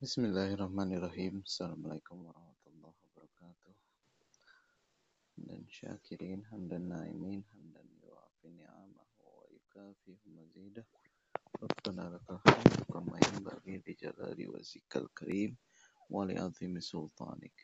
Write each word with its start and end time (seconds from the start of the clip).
Bismillahirrahmanirrahim. 0.00 1.44
Assalamualaikum 1.44 2.24
warahmatullahi 2.24 2.96
wabarakatuh. 3.04 3.72
Hamdan 5.36 5.68
syakirin, 5.68 6.40
hamdan 6.48 6.88
naimin, 6.88 7.44
hamdan 7.52 7.84
yuafi 8.00 8.48
ni'amahu 8.48 9.28
wa 9.28 9.44
yukafihu 9.52 10.24
mazidah. 10.32 10.88
ربنا 11.60 12.16
لك 12.16 12.24
الحمد 12.32 12.88
كما 12.88 13.16
ينبغي 13.28 13.84
لجلال 13.84 14.38
وجهك 14.48 14.92
الكريم 14.96 15.52
ولعظيم 16.08 16.74
سلطانك 16.80 17.56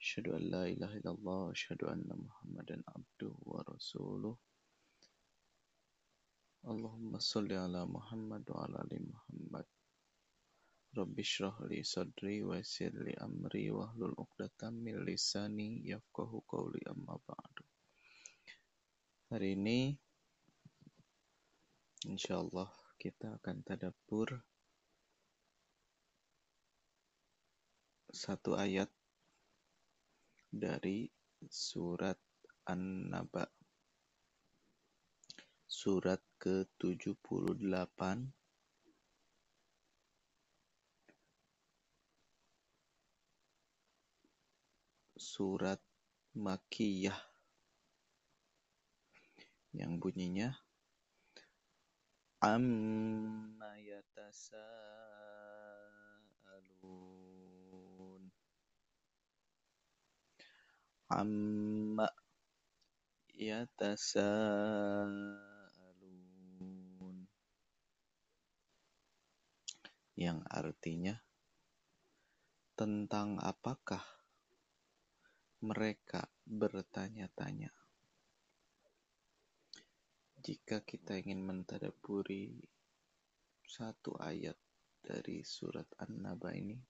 أشهد 0.00 0.26
أن 0.32 0.42
لا 0.48 0.64
إله 0.72 1.04
إلا 1.04 1.10
الله 1.20 1.38
وأشهد 1.52 1.84
أن 1.84 2.08
محمدا 2.08 2.80
عبده 2.88 3.32
ورسوله 3.44 4.34
اللهم 6.64 7.12
صل 7.20 7.52
على 7.52 7.80
محمد 7.84 8.44
وعلى 8.50 8.76
آل 8.88 8.92
محمد 9.04 9.29
Rabbi 10.90 11.22
shrah 11.22 11.54
li 11.70 11.86
sadri 11.86 12.42
wa 12.42 12.58
yassir 12.58 12.90
li 13.06 13.14
amri 13.14 13.70
wa 13.70 13.86
hlul 13.94 14.10
'uqdatam 14.18 14.74
min 14.82 14.98
lisani 15.06 15.86
yafqahu 15.86 16.42
qawli 16.50 16.82
amma 16.90 17.14
ba'du. 17.26 17.62
Hari 19.30 19.54
ini 19.54 19.94
insyaallah 22.10 22.66
kita 22.98 23.38
akan 23.38 23.62
tadabbur 23.62 24.34
satu 28.10 28.58
ayat 28.58 28.90
dari 30.50 31.06
surat 31.46 32.18
An-Naba. 32.66 33.46
Surat 35.70 36.18
ke-78 36.42 38.39
surat 45.40 45.80
Makiyah. 46.36 47.16
Yang 49.72 49.92
bunyinya 49.96 50.52
Amma 52.44 53.72
yatasaalun. 53.80 54.52
Amma 61.08 62.08
yatasaalun. 63.32 64.68
Yang 70.20 70.44
artinya 70.52 71.16
tentang 72.76 73.40
apakah 73.40 74.19
mereka 75.60 76.24
bertanya-tanya. 76.48 77.68
Jika 80.40 80.80
kita 80.80 81.20
ingin 81.20 81.44
mentadaburi 81.44 82.64
satu 83.68 84.16
ayat 84.16 84.56
dari 85.04 85.44
surat 85.44 85.84
An-Naba 86.00 86.56
ini, 86.56 86.80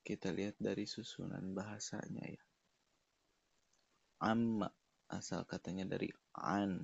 kita 0.00 0.32
lihat 0.32 0.56
dari 0.56 0.88
susunan 0.88 1.52
bahasanya 1.52 2.24
ya. 2.28 2.44
Amma 4.24 4.72
asal 5.12 5.44
katanya 5.44 5.84
dari 5.84 6.08
an. 6.40 6.80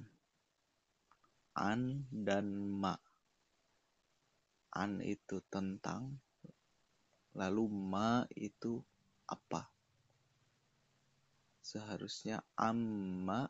An 1.57 2.05
dan 2.13 2.53
ma. 2.53 2.93
An 4.77 5.01
itu 5.01 5.41
tentang, 5.49 6.21
lalu 7.33 7.65
ma 7.69 8.29
itu 8.37 8.85
apa. 9.31 9.71
Seharusnya 11.63 12.43
amma, 12.59 13.47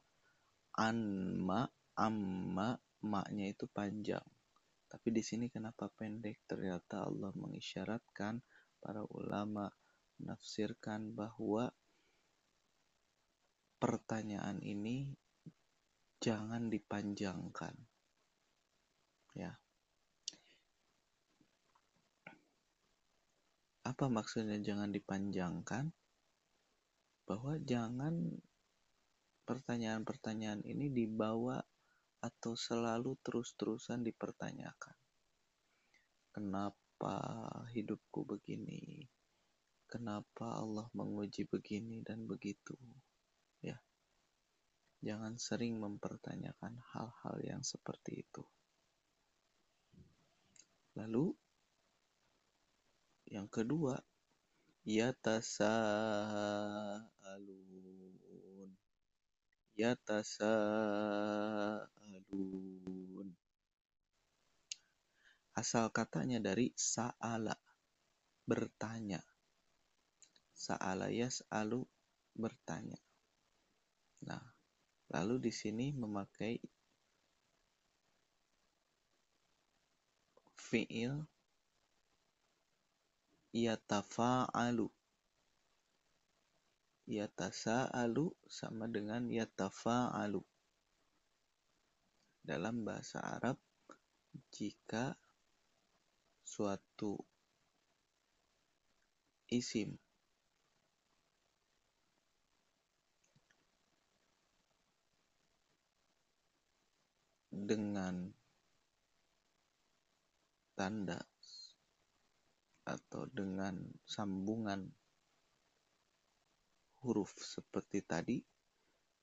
anma, 0.77 1.65
amma, 1.97 2.69
maknya 3.01 3.47
itu 3.49 3.65
panjang. 3.65 4.25
Tapi 4.91 5.09
di 5.09 5.23
sini 5.25 5.47
kenapa 5.49 5.89
pendek? 5.89 6.45
Ternyata 6.45 7.09
Allah 7.09 7.33
mengisyaratkan 7.33 8.43
para 8.83 9.07
ulama 9.09 9.71
menafsirkan 10.21 11.17
bahwa 11.17 11.73
pertanyaan 13.81 14.61
ini 14.61 15.09
jangan 16.21 16.69
dipanjangkan. 16.69 17.73
Ya. 19.33 19.57
Apa 23.91 24.07
maksudnya 24.07 24.55
jangan 24.63 24.95
dipanjangkan? 24.95 25.91
Bahwa 27.27 27.59
jangan 27.59 28.39
pertanyaan-pertanyaan 29.43 30.63
ini 30.63 30.95
dibawa 30.95 31.59
atau 32.23 32.55
selalu 32.55 33.19
terus-terusan 33.27 34.07
dipertanyakan. 34.07 34.95
Kenapa 36.31 37.19
hidupku 37.75 38.23
begini? 38.31 39.03
Kenapa 39.91 40.63
Allah 40.63 40.87
menguji 40.95 41.51
begini 41.51 41.99
dan 42.07 42.31
begitu? 42.31 42.79
Ya. 43.59 43.75
Jangan 45.03 45.35
sering 45.35 45.83
mempertanyakan 45.83 46.79
hal-hal 46.95 47.37
yang 47.43 47.67
seperti 47.67 48.23
itu. 48.23 48.47
Lalu 50.95 51.35
yang 53.31 53.47
kedua, 53.47 53.95
yatasaalun. 54.83 55.71
Yatasaalun. 59.79 60.99
Asal 65.55 65.95
katanya 65.95 66.43
dari 66.43 66.75
sa'ala, 66.75 67.55
bertanya. 68.51 69.23
Sa'ala 70.51 71.09
yas'alu, 71.15 71.87
bertanya. 72.35 72.99
Nah, 74.27 74.43
lalu 75.15 75.49
di 75.49 75.53
sini 75.55 75.95
memakai 75.95 76.61
fiil 80.61 81.25
yatafa'alu. 83.51 84.87
Yatasa'alu 87.11 88.27
sama 88.47 88.87
dengan 88.87 89.27
yatafa'alu. 89.27 90.43
Dalam 92.41 92.87
bahasa 92.87 93.19
Arab, 93.21 93.59
jika 94.55 95.19
suatu 96.47 97.19
isim 99.51 99.99
dengan 107.51 108.31
tanda 110.79 111.19
atau 112.91 113.31
dengan 113.31 113.79
sambungan 114.03 114.91
huruf 117.01 117.33
seperti 117.39 118.03
tadi, 118.03 118.43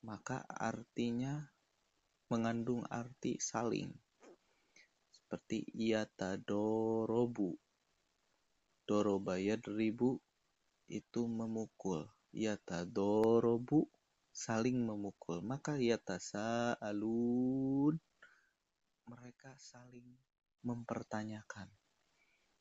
maka 0.02 0.42
artinya 0.48 1.36
mengandung 2.32 2.82
arti 2.88 3.36
saling. 3.36 3.92
Seperti 5.12 5.68
dorobu 6.48 7.52
Doroba 8.88 9.36
yadribu 9.36 10.16
itu 10.88 11.28
memukul. 11.28 12.08
dorobu 12.88 13.84
saling 14.32 14.80
memukul. 14.80 15.44
Maka 15.44 15.76
yatasaalun 15.76 18.00
mereka 19.08 19.56
saling 19.60 20.08
mempertanyakan. 20.64 21.68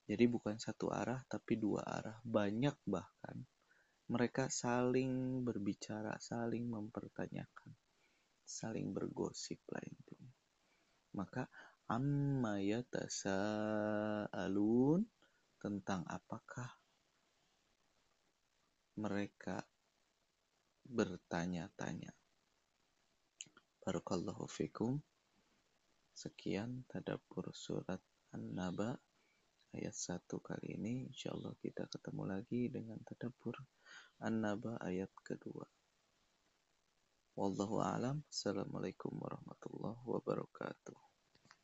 Jadi 0.08 0.24
bukan 0.32 0.56
satu 0.56 0.88
arah 0.88 1.20
tapi 1.28 1.60
dua 1.60 1.84
arah, 1.84 2.16
banyak 2.24 2.80
bahkan. 2.88 3.44
Mereka 4.08 4.48
saling 4.48 5.44
berbicara, 5.44 6.16
saling 6.16 6.64
mempertanyakan, 6.72 7.76
saling 8.48 8.96
bergosip 8.96 9.60
lah 9.68 9.84
intinya. 9.84 10.32
Maka 11.20 11.44
amma 11.92 12.64
yatasaalun 12.64 13.44
tentang 15.60 16.08
apakah 16.08 16.72
mereka 18.96 19.60
bertanya-tanya. 20.88 22.16
Barakallahu 23.84 24.48
fikum. 24.48 25.04
Sekian 26.16 26.88
tadabur 26.88 27.52
surat 27.54 28.02
An-Naba 28.34 28.98
ayat 29.76 29.96
1 29.96 30.24
kali 30.40 30.78
ini. 30.78 31.10
Insyaallah 31.10 31.56
kita 31.60 31.90
ketemu 31.90 32.24
lagi 32.28 32.70
dengan 32.72 33.00
tadabbur 33.04 33.56
An-Naba 34.24 34.80
ayat 34.84 35.12
kedua. 35.26 35.66
Wallahu 37.38 37.82
a'lam. 37.82 38.24
Assalamualaikum 38.30 39.14
warahmatullahi 39.18 40.02
wabarakatuh. 40.06 41.07